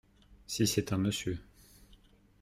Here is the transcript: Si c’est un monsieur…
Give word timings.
Si 0.47 0.65
c’est 0.65 0.93
un 0.93 0.97
monsieur… 0.97 1.37